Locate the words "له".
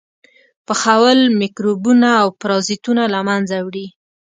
3.13-3.19